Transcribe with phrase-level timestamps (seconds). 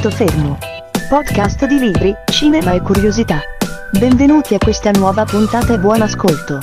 [0.00, 0.56] Punto fermo.
[1.10, 3.38] Podcast di libri, cinema e curiosità.
[3.98, 6.58] Benvenuti a questa nuova puntata e buon ascolto.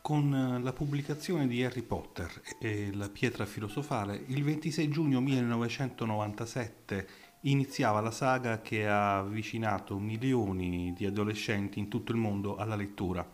[0.00, 7.27] Con eh, la pubblicazione di Harry Potter e la pietra filosofale, il 26 giugno 1997
[7.42, 13.26] iniziava la saga che ha avvicinato milioni di adolescenti in tutto il mondo alla lettura.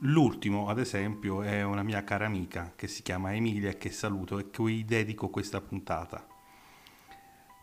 [0.00, 4.38] L'ultimo, ad esempio, è una mia cara amica che si chiama Emilia e che saluto
[4.38, 6.26] e cui dedico questa puntata.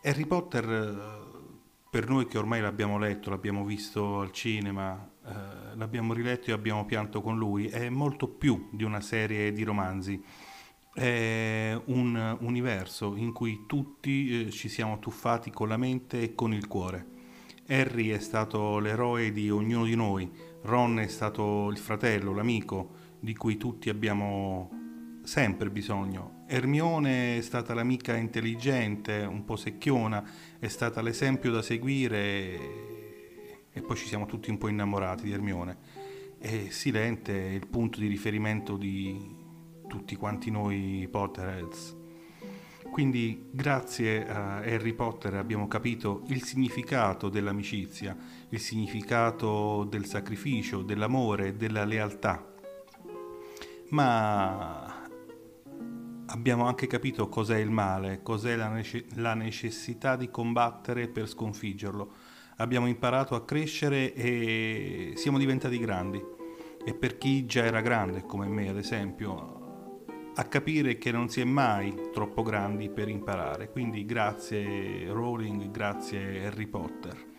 [0.02, 1.44] Harry Potter, eh,
[1.90, 6.86] per noi che ormai l'abbiamo letto, l'abbiamo visto al cinema, eh, l'abbiamo riletto e abbiamo
[6.86, 10.24] pianto con lui, è molto più di una serie di romanzi
[10.96, 16.54] è un universo in cui tutti eh, ci siamo tuffati con la mente e con
[16.54, 17.06] il cuore.
[17.68, 23.36] Harry è stato l'eroe di ognuno di noi, Ron è stato il fratello, l'amico di
[23.36, 26.44] cui tutti abbiamo sempre bisogno.
[26.48, 30.24] Hermione è stata l'amica intelligente, un po' secchiona,
[30.60, 32.60] è stata l'esempio da seguire
[33.70, 35.78] e poi ci siamo tutti un po' innamorati di Hermione.
[36.40, 39.44] E Silente è il punto di riferimento di,
[39.88, 42.04] tutti quanti noi Potterheads.
[42.96, 48.16] Quindi grazie a Harry Potter abbiamo capito il significato dell'amicizia,
[48.48, 52.54] il significato del sacrificio, dell'amore, della lealtà.
[53.90, 55.04] Ma
[56.28, 62.14] abbiamo anche capito cos'è il male, cos'è la, nece- la necessità di combattere per sconfiggerlo.
[62.58, 66.24] Abbiamo imparato a crescere e siamo diventati grandi.
[66.86, 69.65] E per chi già era grande, come me ad esempio,
[70.38, 73.70] a capire che non si è mai troppo grandi per imparare.
[73.70, 77.34] Quindi grazie Rowling, grazie Harry Potter.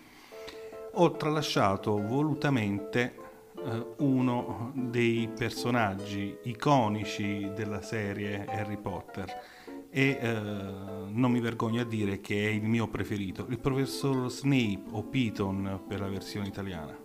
[0.95, 3.15] Ho tralasciato volutamente
[3.59, 9.55] eh, uno dei personaggi iconici della serie Harry Potter
[9.91, 14.85] e eh, non mi vergogno a dire che è il mio preferito, il professor Snape
[14.91, 16.97] o Piton per la versione italiana.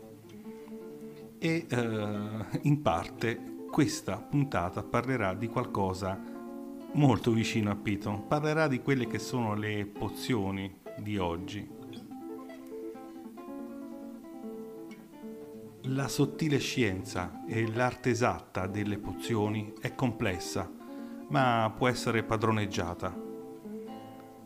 [1.37, 6.19] E eh, in parte questa puntata parlerà di qualcosa
[6.93, 11.79] molto vicino a Piton, parlerà di quelle che sono le pozioni di oggi.
[15.83, 20.69] La sottile scienza e l'arte esatta delle pozioni è complessa,
[21.29, 23.17] ma può essere padroneggiata.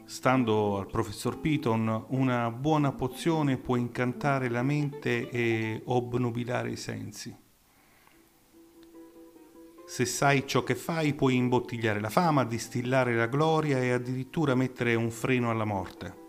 [0.06, 7.44] Stando al professor Piton, una buona pozione può incantare la mente e obnubilare i sensi.
[9.88, 14.96] Se sai ciò che fai, puoi imbottigliare la fama, distillare la gloria e addirittura mettere
[14.96, 16.23] un freno alla morte.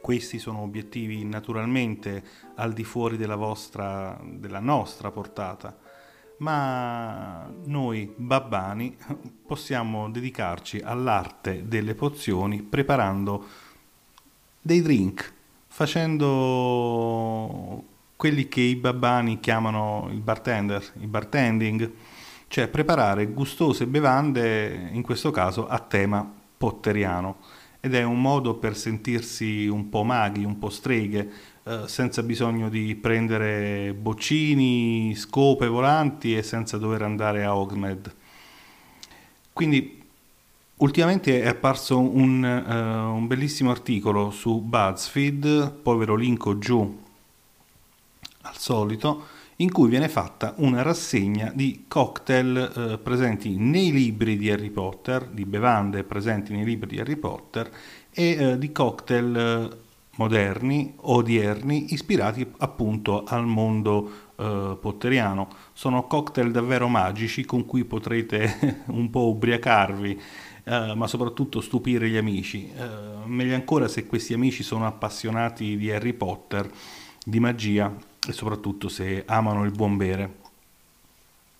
[0.00, 2.24] Questi sono obiettivi naturalmente
[2.54, 5.78] al di fuori della vostra, della nostra portata,
[6.38, 8.96] ma noi babbani
[9.46, 13.44] possiamo dedicarci all'arte delle pozioni preparando
[14.62, 15.30] dei drink,
[15.66, 16.24] facendo
[18.16, 21.92] quelli che i babbani chiamano il bartender, il bartending
[22.48, 27.36] cioè preparare gustose bevande, in questo caso a tema potteriano.
[27.80, 31.30] Ed è un modo per sentirsi un po' maghi, un po' streghe,
[31.62, 38.14] eh, senza bisogno di prendere boccini, scope volanti e senza dover andare a Ogmed.
[39.52, 40.02] Quindi
[40.76, 47.02] ultimamente è apparso un, uh, un bellissimo articolo su BuzzFeed, poi ve lo linko giù
[48.42, 54.50] al solito, in cui viene fatta una rassegna di cocktail eh, presenti nei libri di
[54.50, 57.70] Harry Potter, di bevande presenti nei libri di Harry Potter
[58.10, 59.84] e eh, di cocktail eh,
[60.16, 65.48] moderni, odierni, ispirati appunto al mondo eh, potteriano.
[65.72, 70.20] Sono cocktail davvero magici con cui potrete un po' ubriacarvi.
[70.66, 72.68] Uh, ma soprattutto stupire gli amici.
[72.74, 76.68] Uh, meglio ancora se questi amici sono appassionati di Harry Potter,
[77.24, 77.94] di magia
[78.26, 80.44] e soprattutto se amano il buon bere.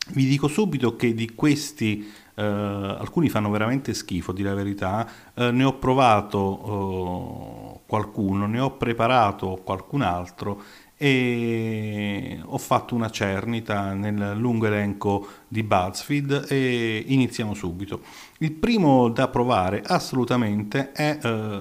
[0.09, 5.51] Vi dico subito che di questi eh, alcuni fanno veramente schifo, di la verità, eh,
[5.51, 10.63] ne ho provato eh, qualcuno, ne ho preparato qualcun altro
[10.99, 18.01] e ho fatto una cernita nel lungo elenco di BuzzFeed e iniziamo subito.
[18.39, 21.61] Il primo da provare assolutamente è eh,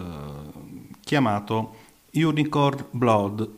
[1.02, 1.76] chiamato
[2.14, 3.50] Unicorn Blood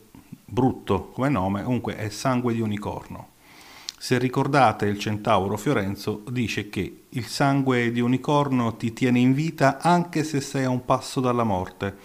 [0.50, 3.36] brutto come nome, comunque è sangue di unicorno.
[4.00, 9.80] Se ricordate il centauro Fiorenzo dice che il sangue di unicorno ti tiene in vita
[9.80, 11.98] anche se sei a un passo dalla morte,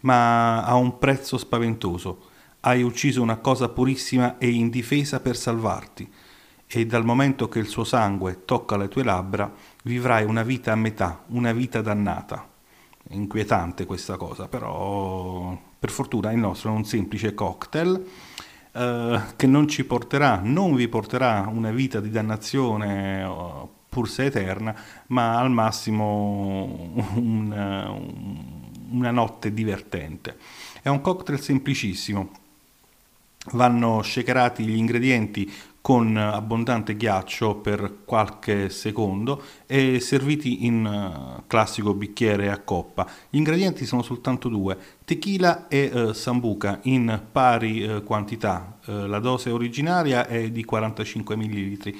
[0.00, 2.26] ma a un prezzo spaventoso,
[2.60, 6.10] Hai ucciso una cosa purissima e indifesa per salvarti,
[6.66, 9.50] e dal momento che il suo sangue tocca le tue labbra,
[9.84, 12.46] vivrai una vita a metà, una vita dannata.
[13.10, 18.04] Inquietante questa cosa, però per fortuna il nostro è un semplice cocktail
[18.72, 24.26] eh, che non ci porterà, non vi porterà una vita di dannazione uh, pur se
[24.26, 24.74] eterna,
[25.08, 30.36] ma al massimo un, uh, una notte divertente.
[30.82, 32.30] È un cocktail semplicissimo.
[33.52, 35.50] Vanno shakerati gli ingredienti
[35.88, 43.10] con abbondante ghiaccio per qualche secondo e serviti in uh, classico bicchiere a coppa.
[43.30, 44.76] Gli ingredienti sono soltanto due,
[45.06, 48.76] tequila e uh, sambuca in pari uh, quantità.
[48.84, 51.94] la dose originaria è di 45 ml.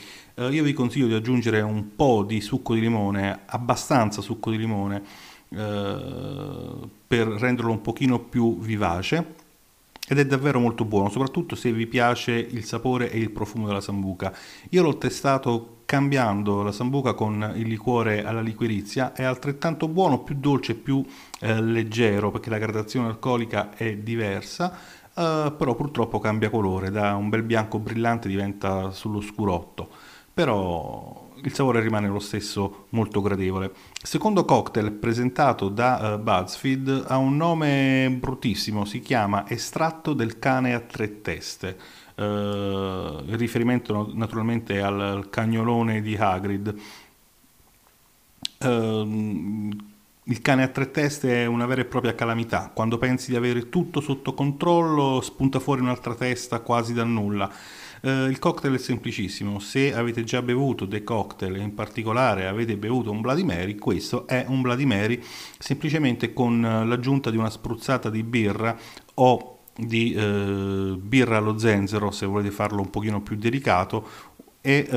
[0.50, 5.02] io vi consiglio di aggiungere un po' di succo di limone, abbastanza succo di limone,
[5.48, 9.46] per renderlo un pochino più vivace
[10.08, 13.82] ed è davvero molto buono, soprattutto se vi piace il sapore e il profumo della
[13.82, 14.34] sambuca.
[14.70, 20.36] Io l'ho testato cambiando la sambuca con il liquore alla liquirizia, è altrettanto buono, più
[20.38, 21.04] dolce, più
[21.40, 24.72] eh, leggero perché la gradazione alcolica è diversa,
[25.14, 29.88] eh, però purtroppo cambia colore, da un bel bianco brillante diventa sullo scurotto.
[30.32, 33.72] Però il sapore rimane lo stesso molto gradevole.
[34.02, 40.74] Secondo cocktail presentato da uh, BuzzFeed ha un nome bruttissimo, si chiama Estratto del cane
[40.74, 41.78] a tre teste.
[42.16, 46.74] Uh, riferimento naturalmente al, al cagnolone di Hagrid.
[48.58, 49.68] Uh,
[50.30, 52.70] il cane a tre teste è una vera e propria calamità.
[52.74, 57.50] Quando pensi di avere tutto sotto controllo, spunta fuori un'altra testa quasi da nulla.
[58.02, 62.76] Eh, il cocktail è semplicissimo, se avete già bevuto dei cocktail e in particolare avete
[62.76, 65.20] bevuto un Bloody Mary, questo è un Bloody Mary
[65.58, 68.76] semplicemente con l'aggiunta di una spruzzata di birra
[69.14, 74.06] o di eh, birra allo zenzero se volete farlo un pochino più delicato
[74.60, 74.96] e eh,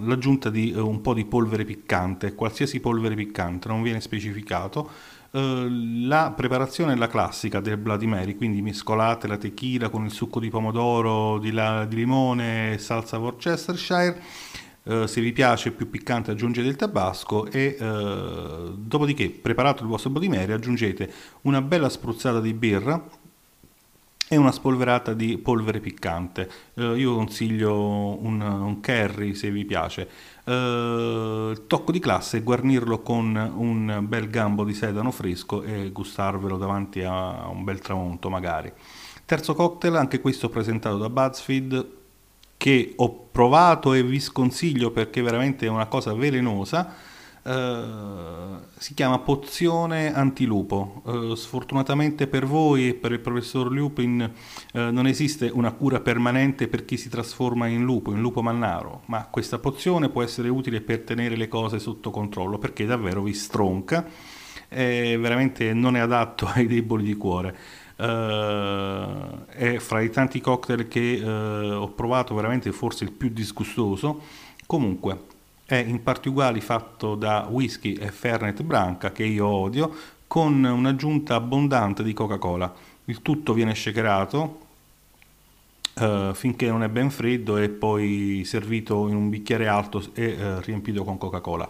[0.00, 4.88] l'aggiunta di eh, un po' di polvere piccante, qualsiasi polvere piccante, non viene specificato.
[4.88, 10.12] eh, la preparazione è la classica del Bloody Mary, quindi mescolate la tequila con il
[10.12, 14.20] succo di pomodoro, di, la, di limone, salsa Worcestershire.
[14.84, 20.10] Uh, se vi piace più piccante aggiungete il tabasco e uh, dopodiché preparato il vostro
[20.10, 21.10] Bloody Mary aggiungete
[21.42, 23.02] una bella spruzzata di birra
[24.28, 26.50] e una spolverata di polvere piccante.
[26.74, 30.08] Uh, io consiglio un, un, curry se vi piace.
[30.46, 37.02] Il tocco di classe guarnirlo con un bel gambo di sedano fresco e gustarvelo davanti
[37.02, 38.70] a un bel tramonto magari.
[39.24, 41.86] Terzo cocktail, anche questo presentato da BuzzFeed,
[42.58, 47.12] che ho provato e vi sconsiglio perché veramente è una cosa velenosa
[47.44, 51.02] Uh, si chiama pozione antilupo.
[51.04, 54.32] Uh, sfortunatamente per voi e per il professor Lupin
[54.72, 59.02] uh, non esiste una cura permanente per chi si trasforma in lupo, in lupo mannaro,
[59.06, 63.34] ma questa pozione può essere utile per tenere le cose sotto controllo perché davvero vi
[63.34, 64.06] stronca
[64.66, 67.54] e veramente non è adatto ai deboli di cuore.
[67.96, 74.22] è fra i tanti cocktail che ho provato veramente forse il più disgustoso.
[74.66, 75.32] Comunque,
[75.66, 79.94] è in parti uguali fatto da whisky e Fernet Branca, che io odio,
[80.26, 82.72] con un'aggiunta abbondante di Coca-Cola.
[83.06, 84.58] Il tutto viene shakerato
[86.00, 90.60] uh, finché non è ben freddo e poi servito in un bicchiere alto e uh,
[90.60, 91.68] riempito con Coca-Cola.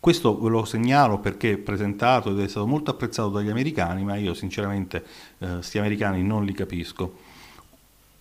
[0.00, 4.16] Questo ve lo segnalo perché è presentato ed è stato molto apprezzato dagli americani, ma
[4.16, 5.04] io sinceramente
[5.38, 7.30] questi uh, americani non li capisco.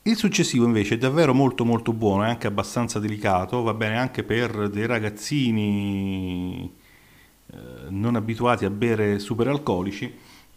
[0.04, 4.24] Il successivo invece è davvero molto molto buono, è anche abbastanza delicato, va bene anche
[4.24, 6.74] per dei ragazzini
[7.54, 7.58] eh,
[7.90, 10.12] non abituati a bere superalcolici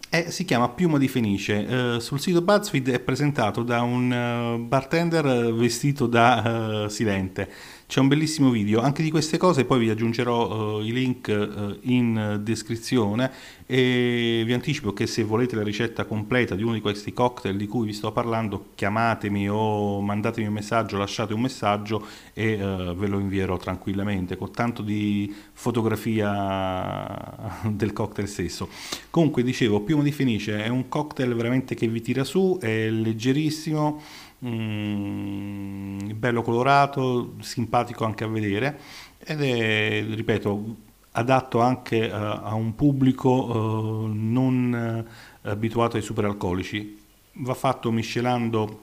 [0.09, 1.97] e si chiama Piuma di Fenice.
[1.97, 7.51] Eh, sul sito BuzzFeed è presentato da un uh, bartender vestito da uh, silente
[7.87, 11.77] c'è un bellissimo video anche di queste cose, poi vi aggiungerò uh, i link uh,
[11.83, 13.31] in descrizione
[13.67, 17.67] e vi anticipo che se volete la ricetta completa di uno di questi cocktail di
[17.67, 23.07] cui vi sto parlando, chiamatemi o mandatemi un messaggio, lasciate un messaggio e uh, ve
[23.07, 28.69] lo invierò tranquillamente con tanto di fotografia del cocktail stesso.
[29.11, 34.01] Comunque dicevo, Piuma di Fenice è un cocktail veramente che vi tira su, è leggerissimo
[34.47, 38.79] mm, bello colorato, simpatico anche a vedere
[39.19, 40.77] ed è, ripeto,
[41.17, 45.05] adatto anche uh, a un pubblico uh, non
[45.43, 47.03] uh, abituato ai superalcolici.
[47.35, 48.81] Va fatto miscelando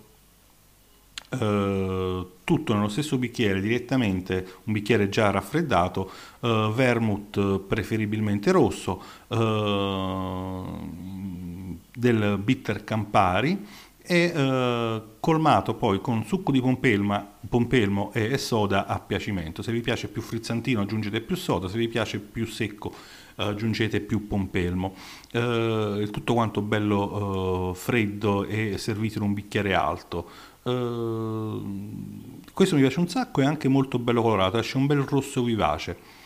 [1.32, 9.01] tutto nello stesso bicchiere direttamente, un bicchiere già raffreddato, vermouth preferibilmente rosso,
[11.96, 13.65] del bitter Campari
[14.03, 19.62] e eh, colmato poi con succo di pompelma, pompelmo e, soda a piacimento.
[19.62, 22.93] Se vi piace più frizzantino aggiungete più soda, se vi piace più secco
[23.36, 24.93] aggiungete più pompelmo.
[25.31, 30.29] Eh, tutto quanto bello eh, freddo e servito in un bicchiere alto.
[30.63, 31.62] Eh,
[32.53, 36.20] questo mi piace un sacco e anche molto bello colorato, esce un bel rosso vivace.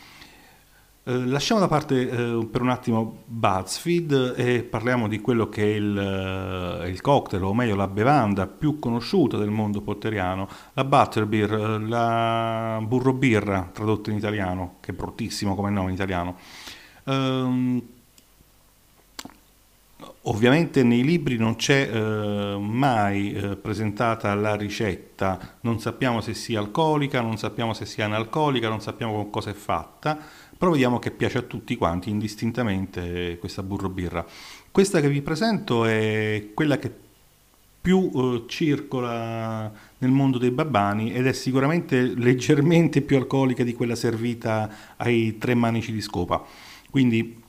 [1.07, 5.75] Eh, lasciamo da parte eh, per un attimo BuzzFeed e parliamo di quello che è
[5.75, 11.53] il, eh, il, cocktail, o meglio la bevanda più conosciuta del mondo potteriano, la Butterbeer,
[11.53, 16.37] eh, la burro birra tradotto in italiano, che è bruttissimo come nome in italiano.
[17.03, 17.83] Um,
[20.27, 26.59] Ovviamente nei libri non c'è eh, mai eh, presentata la ricetta, non sappiamo se sia
[26.59, 30.17] alcolica, non sappiamo se sia analcolica, non sappiamo con cosa è fatta,
[30.65, 34.25] però vediamo che piace a tutti quanti indistintamente questa burro birra.
[34.71, 36.91] Questa che vi presento è quella che
[37.79, 43.93] più eh, circola nel mondo dei babbani ed è sicuramente leggermente più alcolica di quella
[43.93, 46.43] servita ai tre manici di scopa.
[46.89, 47.39] Quindi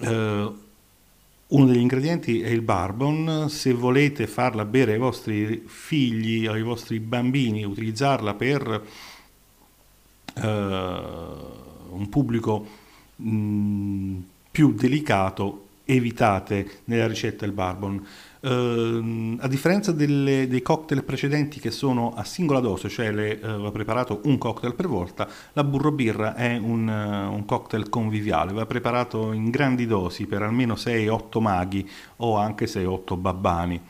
[0.00, 0.52] eh,
[1.46, 6.98] uno degli ingredienti è il barbon, se volete farla bere ai vostri figli, ai vostri
[6.98, 8.86] bambini, utilizzarla per
[10.34, 12.66] uh, un pubblico
[13.16, 14.18] mh, mm,
[14.50, 18.06] più delicato, evitate nella ricetta il barbon.
[18.40, 23.60] Uh, a differenza delle, dei cocktail precedenti che sono a singola dose, cioè le, uh,
[23.60, 28.52] va preparato un cocktail per volta, la burro birra è un, uh, un, cocktail conviviale,
[28.52, 33.80] va preparato in grandi dosi per almeno 6-8 maghi o anche 6-8 babbani.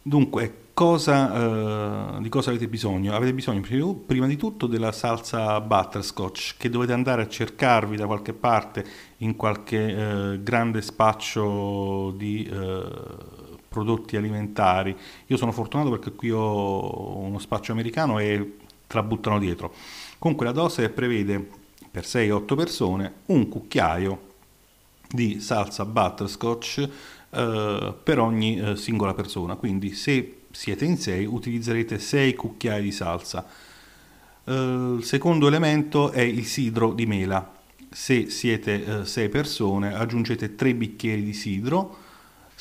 [0.00, 3.14] Dunque, cosa, di cosa avete bisogno?
[3.14, 3.60] Avete bisogno
[4.06, 8.84] prima di tutto della salsa butterscotch che dovete andare a cercarvi da qualche parte
[9.18, 12.48] in qualche grande spaccio di
[13.72, 14.96] prodotti alimentari.
[15.26, 19.72] Io sono fortunato perché qui ho uno spaccio americano e te la buttano dietro.
[20.18, 21.48] Comunque la dose prevede
[21.90, 24.30] per 6-8 persone un cucchiaio
[25.08, 26.88] di salsa butterscotch
[27.30, 29.56] eh, per ogni eh, singola persona.
[29.56, 33.44] Quindi se siete in 6 utilizzerete 6 cucchiai di salsa.
[34.44, 34.52] Eh,
[34.98, 37.60] il secondo elemento è il sidro di mela.
[37.90, 42.10] Se siete 6 eh, persone aggiungete 3 bicchieri di sidro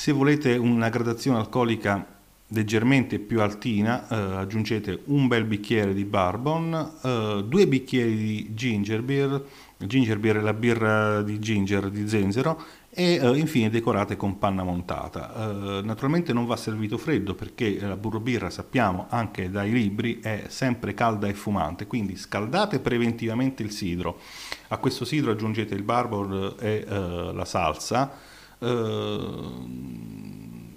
[0.01, 2.03] se volete una gradazione alcolica
[2.47, 9.03] leggermente più altina, eh, aggiungete un bel bicchiere di bourbon, eh, due bicchieri di ginger
[9.03, 9.45] beer,
[9.77, 12.59] ginger beer è la birra di ginger, di zenzero,
[12.93, 15.33] e eh, infine decorate con panna montata.
[15.33, 20.43] Eh, naturalmente non va servito freddo perché la burro birra, sappiamo anche dai libri, è
[20.47, 24.19] sempre calda e fumante, quindi scaldate preventivamente il sidro.
[24.67, 28.11] A questo sidro aggiungete il bourbon e eh, la salsa,
[28.59, 29.19] eh,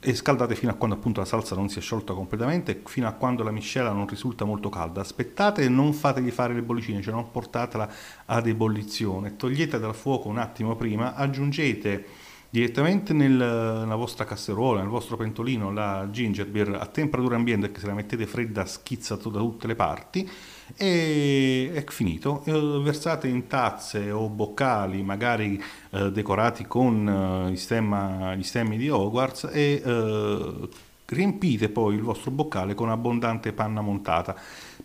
[0.05, 3.13] e scaldate fino a quando appunto la salsa non si è sciolta completamente, fino a
[3.13, 5.01] quando la miscela non risulta molto calda.
[5.01, 7.91] Aspettate e non fategli fare le bollicine, cioè non portatela
[8.27, 9.37] ad ebollizione.
[9.37, 12.05] Togliete dal fuoco un attimo prima, aggiungete
[12.51, 17.81] direttamente nel, nella vostra casseruola, nel vostro pentolino la ginger beer a temperatura ambiente che
[17.81, 20.31] se la mettete fredda schizza da tutte le parti
[20.77, 22.43] e è finito.
[22.45, 22.53] Eh,
[22.83, 28.89] versate in tazze o boccali, magari eh, decorati con eh, gli, stemma, gli, stemmi di
[28.89, 30.69] Hogwarts e eh,
[31.07, 34.35] riempite poi il vostro boccale con abbondante panna montata,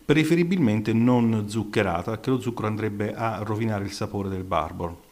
[0.04, 5.08] preferibilmente non zuccherata, perché lo zucchero andrebbe a rovinare il sapore del barbon.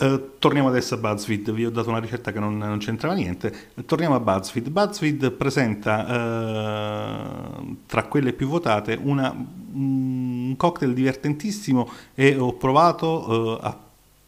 [0.00, 3.72] Uh, torniamo adesso a BuzzFeed, vi ho dato una ricetta che non, non c'entrava niente.
[3.84, 4.68] Torniamo a BuzzFeed.
[4.68, 6.04] BuzzFeed presenta
[7.60, 9.34] uh, tra quelle più votate una,
[9.72, 13.76] un cocktail divertentissimo e ho provato uh, a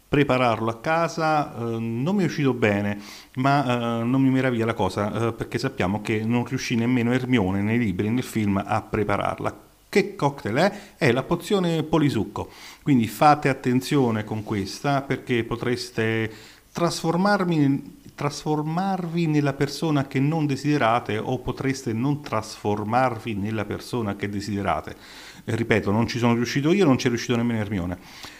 [0.09, 2.99] prepararlo a casa, non mi è uscito bene,
[3.35, 8.09] ma non mi meraviglia la cosa perché sappiamo che non riuscì nemmeno Ermione nei libri
[8.09, 10.79] nel film a prepararla che cocktail è?
[10.95, 12.49] È la pozione polisucco.
[12.81, 16.31] Quindi fate attenzione con questa perché potreste
[16.71, 24.95] trasformarvi, nella persona che non desiderate o potreste non trasformarvi nella persona che desiderate.
[25.43, 27.97] Ripeto, non ci sono riuscito io, non ci è riuscito nemmeno Hermione.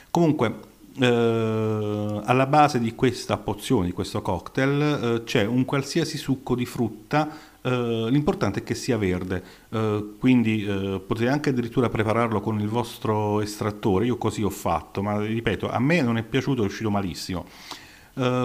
[0.10, 0.58] Comunque,
[1.00, 6.65] eh, alla base di questa pozione, di questo cocktail, eh, c'è un qualsiasi succo di
[6.65, 12.60] frutta Uh, l'importante è che sia verde, uh, quindi uh, potete anche addirittura prepararlo con
[12.60, 16.65] il vostro estrattore, io così ho fatto, ma ripeto, a me non è piaciuto, è
[16.65, 17.46] uscito malissimo.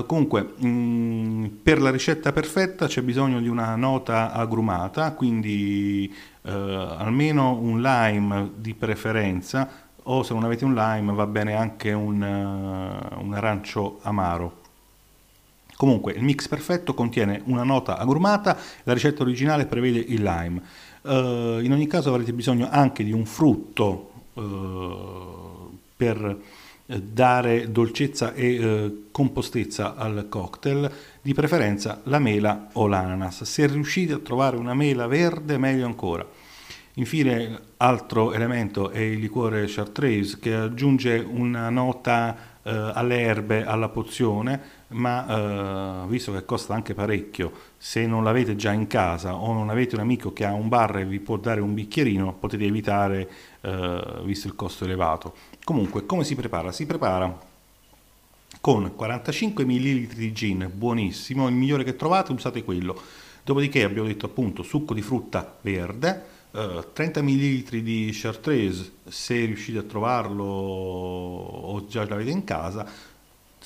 [0.06, 7.58] comunque, mh, mm, per la ricetta perfetta c'è bisogno di una nota agrumata, quindi almeno
[7.58, 9.68] un lime di preferenza,
[10.04, 14.65] o se non avete un lime va bene anche un, un arancio amaro.
[15.76, 20.62] Comunque il mix perfetto contiene una nota agrumata, la ricetta originale prevede il lime.
[21.02, 26.38] Uh, in ogni caso avrete bisogno anche di un frutto uh, per
[26.86, 30.90] eh, dare dolcezza e uh, compostezza al cocktail,
[31.20, 33.42] di preferenza la mela o l'ananas.
[33.42, 36.26] Se riuscite a trovare una mela verde, meglio ancora.
[36.94, 44.60] Infine, altro elemento è il liquore chartreuse che aggiunge una nota alle erbe alla pozione
[44.88, 49.68] ma eh, visto che costa anche parecchio, se non l'avete già in casa o non
[49.68, 53.28] avete un amico che ha un bar e vi può dare un bicchierino, potete evitare,
[53.60, 55.34] eh, visto il costo elevato.
[55.64, 56.70] Comunque, come si prepara?
[56.72, 57.54] Si prepara
[58.60, 63.00] con 45 ml di gin, buonissimo, il migliore che trovate, usate quello.
[63.42, 69.82] Dopodiché abbiamo detto appunto succo di frutta verde, 30 ml di chartreuse se riuscite a
[69.82, 72.88] trovarlo o già l'avete in casa,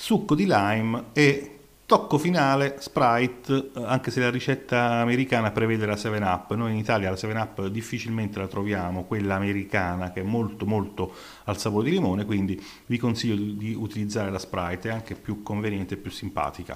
[0.01, 6.55] succo di lime e tocco finale Sprite, anche se la ricetta americana prevede la 7-Up.
[6.55, 11.59] Noi in Italia la 7-Up difficilmente la troviamo, quella americana che è molto molto al
[11.59, 15.97] sapore di limone, quindi vi consiglio di utilizzare la Sprite, è anche più conveniente e
[15.97, 16.75] più simpatica.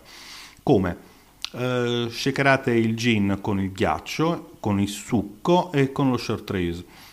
[0.62, 1.14] Come?
[1.52, 7.05] Uh, shakerate il gin con il ghiaccio, con il succo e con lo chartreuse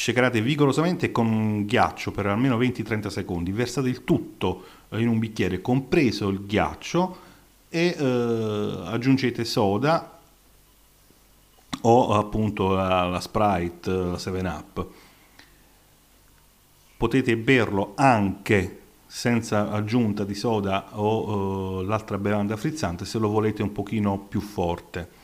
[0.00, 6.28] shakerate vigorosamente con ghiaccio per almeno 20-30 secondi, versate il tutto in un bicchiere, compreso
[6.28, 7.28] il ghiaccio,
[7.68, 10.18] e eh, aggiungete soda
[11.82, 14.86] o appunto la, la Sprite, la 7-Up.
[16.96, 23.62] Potete berlo anche senza aggiunta di soda o uh, l'altra bevanda frizzante se lo volete
[23.62, 25.19] un pochino più forte.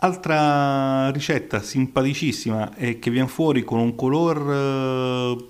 [0.00, 5.44] Altra ricetta simpaticissima e che viene fuori con un color, eh,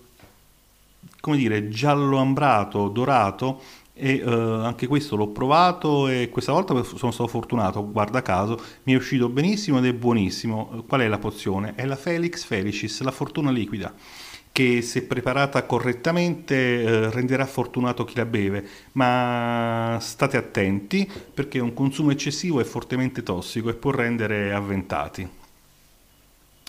[1.21, 3.61] come dire, giallo ambrato, dorato,
[3.93, 8.95] e eh, anche questo l'ho provato e questa volta sono stato fortunato, guarda caso, mi
[8.95, 10.85] è uscito benissimo ed è buonissimo.
[10.89, 11.75] Qual è la pozione?
[11.75, 13.93] È la Felix Felicis, la fortuna liquida
[14.53, 21.75] che se preparata correttamente eh, renderà fortunato chi la beve, ma state attenti perché un
[21.75, 25.29] consumo eccessivo è fortemente tossico e può rendere avventati.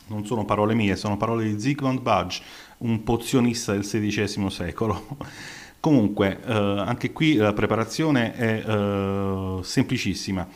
[0.08, 2.42] Non sono parole mie, sono parole di Zygmunt Budge,
[2.80, 5.18] un pozionista del XVI secolo.
[5.80, 10.48] Comunque, eh, anche qui la preparazione è eh, semplicissima.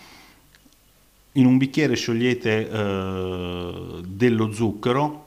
[1.34, 5.23] In un bicchiere sciogliete eh, dello zucchero,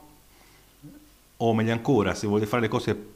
[1.37, 3.15] o meglio ancora, se volete fare le cose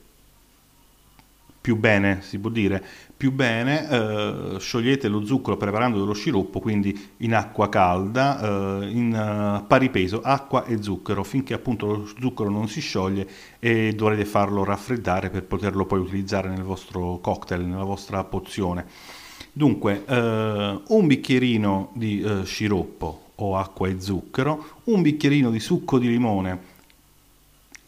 [1.62, 2.84] più bene, si può dire,
[3.16, 9.62] più bene, eh, sciogliete lo zucchero preparando dello sciroppo, quindi in acqua calda, eh, in
[9.62, 13.28] uh, pari peso, acqua e zucchero, finché appunto lo zucchero non si scioglie
[13.60, 18.88] e dovrete farlo raffreddare per poterlo poi utilizzare nel vostro cocktail, nella vostra pozione.
[19.54, 26.00] Dunque, eh, un bicchierino di eh, sciroppo o acqua e zucchero, un bicchierino di succo
[26.00, 26.71] di limone,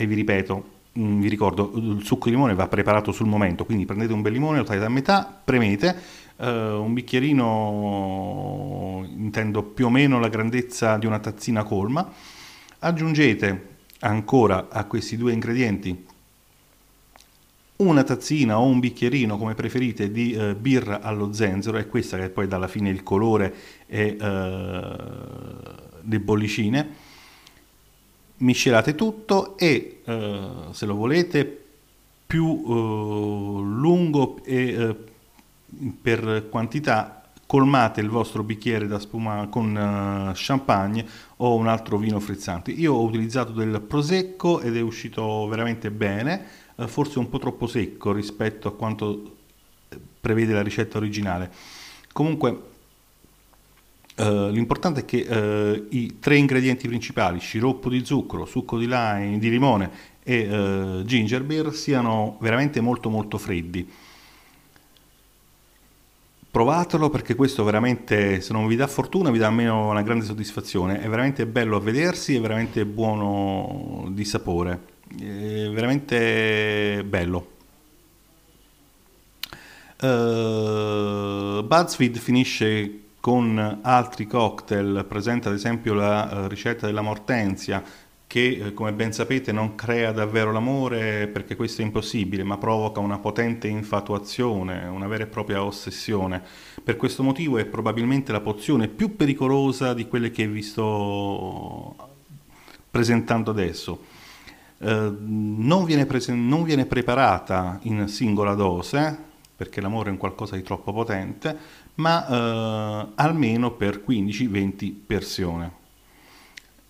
[0.03, 0.65] e vi ripeto,
[0.99, 4.33] mm, vi ricordo, il succo di limone va preparato sul momento, quindi prendete un bel
[4.33, 5.95] limone, lo tagliate a metà, premete,
[6.37, 12.09] uh, un bicchierino, intendo più o meno la grandezza di una tazzina colma,
[12.79, 16.11] aggiungete ancora a questi due ingredienti
[17.75, 22.29] una tazzina o un bicchierino come preferite di uh, birra allo zenzero, è questa che
[22.29, 23.53] poi dà alla fine il colore
[23.87, 24.25] e uh,
[26.01, 27.02] le bollicine
[28.37, 31.65] miscelate tutto e eh, se lo volete
[32.25, 34.95] più eh, lungo e eh,
[36.01, 41.05] per quantità colmate il vostro bicchiere da spuma con uh, champagne
[41.37, 42.71] o un altro vino frizzante.
[42.71, 47.67] Io ho utilizzato del prosecco ed è uscito veramente bene, uh, forse un po' troppo
[47.67, 49.35] secco rispetto a quanto
[50.19, 51.51] prevede la ricetta originale.
[52.11, 52.71] Comunque
[54.15, 59.39] Uh, l'importante è che uh, i tre ingredienti principali, sciroppo di zucchero, succo di, lime,
[59.39, 59.89] di limone
[60.21, 63.89] e uh, ginger beer, siano veramente molto molto freddi.
[66.51, 71.01] Provatelo perché questo veramente, se non vi dà fortuna, vi dà almeno una grande soddisfazione.
[71.01, 74.79] È veramente bello a vedersi, è veramente buono di sapore,
[75.19, 77.47] è veramente bello.
[81.63, 87.81] BuzzFeed finisce con altri cocktail, presenta ad esempio la uh, ricetta della mortenzia
[88.27, 92.99] che eh, come ben sapete non crea davvero l'amore perché questo è impossibile, ma provoca
[92.99, 96.43] una potente infatuazione, una vera e propria ossessione.
[96.83, 101.95] Per questo motivo è probabilmente la pozione più pericolosa di quelle che vi sto
[102.91, 104.01] presentando adesso.
[104.79, 110.57] Uh, non, viene presen- non viene preparata in singola dose, perché l'amore è un qualcosa
[110.57, 111.57] di troppo potente,
[111.95, 115.81] ma eh, almeno per 15-20 persone.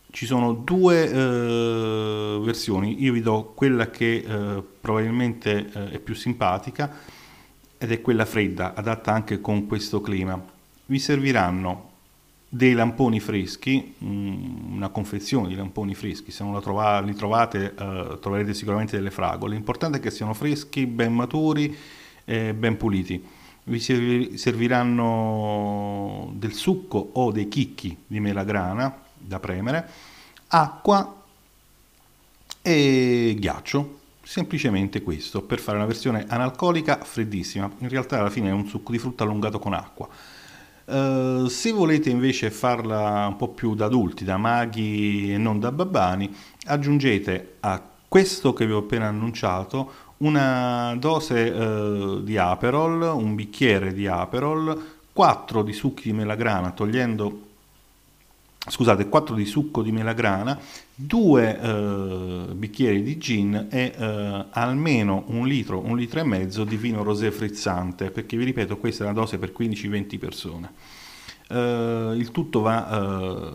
[0.09, 6.13] Ci sono due eh, versioni, io vi do quella che eh, probabilmente eh, è più
[6.13, 6.95] simpatica
[7.77, 10.41] ed è quella fredda, adatta anche con questo clima.
[10.85, 11.91] Vi serviranno
[12.47, 18.19] dei lamponi freschi, mm, una confezione di lamponi freschi, se non trova, li trovate eh,
[18.21, 19.55] troverete sicuramente delle fragole.
[19.55, 21.75] L'importante è che siano freschi, ben maturi
[22.23, 23.41] e ben puliti.
[23.65, 23.79] Vi
[24.37, 29.89] serviranno del succo o dei chicchi di melagrana da premere,
[30.47, 31.21] acqua
[32.61, 33.99] e ghiaccio.
[34.21, 37.71] Semplicemente questo per fare una versione analcolica freddissima.
[37.79, 40.07] In realtà alla fine è un succo di frutta allungato con acqua.
[40.85, 45.71] Uh, se volete invece farla un po' più da adulti, da maghi e non da
[45.71, 46.33] babbani,
[46.65, 49.91] aggiungete a questo che vi ho appena annunciato
[50.23, 57.51] una dose uh, di Aperol, un bicchiere di Aperol, 4 di succhi di melagrana togliendo
[58.65, 60.57] scusate, 4 di succo di melagrana,
[60.95, 66.77] 2 eh, bicchieri di gin e eh, almeno un litro, un litro e mezzo di
[66.77, 70.71] vino rosé frizzante, perché vi ripeto, questa è una dose per 15-20 persone.
[71.49, 73.51] Eh, il tutto va, eh,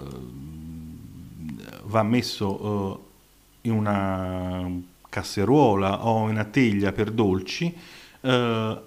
[1.85, 3.01] va messo
[3.63, 4.71] eh, in una
[5.09, 7.75] casseruola o una teglia per dolci
[8.21, 8.83] eh,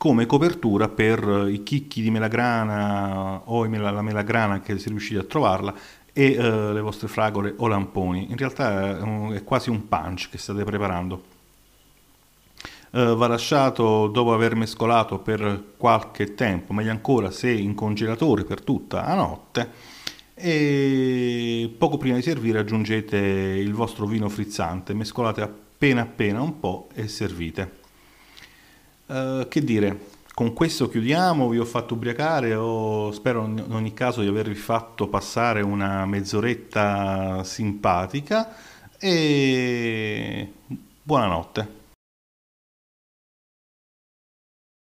[0.00, 5.74] come copertura per i chicchi di melagrana o la melagrana che se riuscite a trovarla
[6.12, 8.30] e uh, le vostre fragole o lamponi.
[8.30, 11.22] In realtà è, è quasi un punch che state preparando.
[12.92, 18.62] Uh, va lasciato dopo aver mescolato per qualche tempo, meglio ancora se in congelatore per
[18.62, 19.70] tutta la notte
[20.40, 26.88] e poco prima di servire aggiungete il vostro vino frizzante, mescolate appena appena un po'
[26.94, 27.78] e servite.
[29.06, 29.98] Eh, che dire,
[30.34, 35.08] con questo chiudiamo, vi ho fatto ubriacare, o spero in ogni caso di avervi fatto
[35.08, 38.54] passare una mezz'oretta simpatica
[38.98, 40.52] e
[41.02, 41.79] buonanotte.